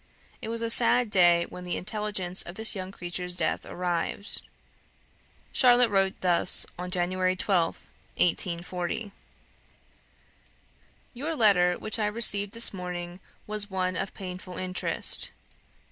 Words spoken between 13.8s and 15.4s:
of painful interest.